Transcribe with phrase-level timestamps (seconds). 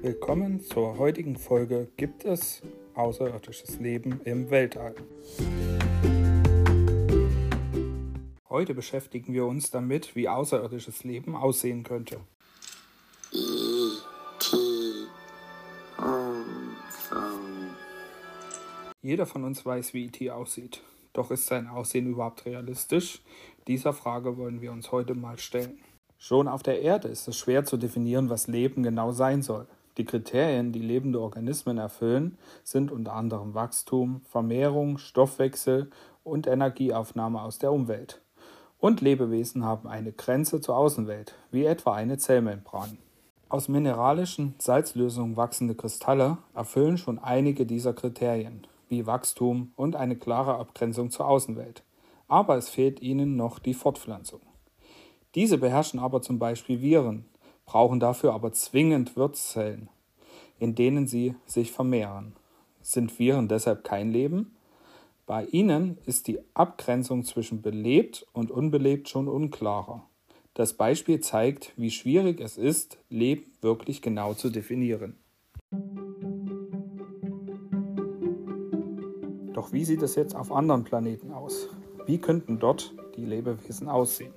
[0.00, 2.62] Willkommen zur heutigen Folge Gibt es
[2.94, 4.94] außerirdisches Leben im Weltall?
[8.48, 12.20] Heute beschäftigen wir uns damit, wie außerirdisches Leben aussehen könnte.
[19.02, 20.80] Jeder von uns weiß, wie IT aussieht.
[21.12, 23.20] Doch ist sein Aussehen überhaupt realistisch?
[23.66, 25.80] Dieser Frage wollen wir uns heute mal stellen.
[26.18, 29.66] Schon auf der Erde ist es schwer zu definieren, was Leben genau sein soll.
[29.98, 35.90] Die Kriterien, die lebende Organismen erfüllen, sind unter anderem Wachstum, Vermehrung, Stoffwechsel
[36.22, 38.22] und Energieaufnahme aus der Umwelt.
[38.78, 42.98] Und Lebewesen haben eine Grenze zur Außenwelt, wie etwa eine Zellmembran.
[43.48, 50.58] Aus mineralischen Salzlösungen wachsende Kristalle erfüllen schon einige dieser Kriterien, wie Wachstum und eine klare
[50.58, 51.82] Abgrenzung zur Außenwelt.
[52.28, 54.42] Aber es fehlt ihnen noch die Fortpflanzung.
[55.34, 57.24] Diese beherrschen aber zum Beispiel Viren,
[57.68, 59.90] brauchen dafür aber zwingend Wirtszellen,
[60.58, 62.32] in denen sie sich vermehren.
[62.80, 64.56] Sind Viren deshalb kein Leben?
[65.26, 70.02] Bei ihnen ist die Abgrenzung zwischen belebt und unbelebt schon unklarer.
[70.54, 75.18] Das Beispiel zeigt, wie schwierig es ist, Leben wirklich genau zu definieren.
[79.52, 81.68] Doch wie sieht es jetzt auf anderen Planeten aus?
[82.06, 84.32] Wie könnten dort die Lebewesen aussehen?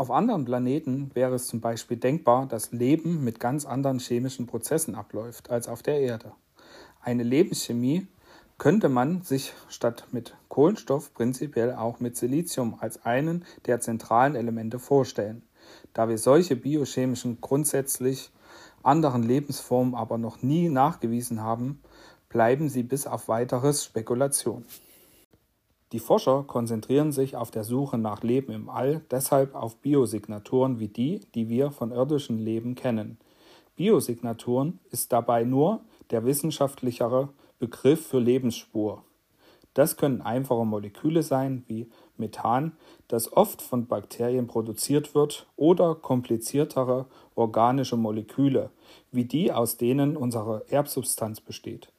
[0.00, 4.94] Auf anderen Planeten wäre es zum Beispiel denkbar, dass Leben mit ganz anderen chemischen Prozessen
[4.94, 6.32] abläuft als auf der Erde.
[7.02, 8.06] Eine Lebenschemie
[8.56, 14.78] könnte man sich statt mit Kohlenstoff prinzipiell auch mit Silizium als einen der zentralen Elemente
[14.78, 15.42] vorstellen.
[15.92, 18.30] Da wir solche biochemischen grundsätzlich
[18.82, 21.82] anderen Lebensformen aber noch nie nachgewiesen haben,
[22.30, 24.64] bleiben sie bis auf weiteres Spekulation.
[25.92, 30.88] Die Forscher konzentrieren sich auf der Suche nach Leben im All deshalb auf Biosignaturen wie
[30.88, 33.18] die, die wir von irdischem Leben kennen.
[33.74, 35.80] Biosignaturen ist dabei nur
[36.10, 39.02] der wissenschaftlichere Begriff für Lebensspur.
[39.74, 42.72] Das können einfache Moleküle sein wie Methan,
[43.08, 48.70] das oft von Bakterien produziert wird, oder kompliziertere organische Moleküle,
[49.12, 51.92] wie die, aus denen unsere Erbsubstanz besteht.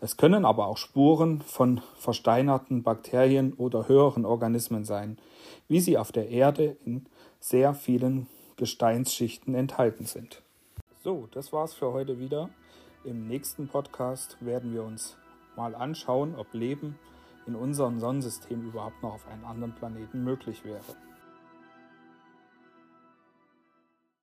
[0.00, 5.18] Es können aber auch Spuren von versteinerten Bakterien oder höheren Organismen sein,
[5.66, 7.06] wie sie auf der Erde in
[7.40, 10.42] sehr vielen Gesteinsschichten enthalten sind.
[11.02, 12.48] So, das war's für heute wieder.
[13.04, 15.16] Im nächsten Podcast werden wir uns
[15.56, 16.98] mal anschauen, ob Leben
[17.46, 20.82] in unserem Sonnensystem überhaupt noch auf einem anderen Planeten möglich wäre.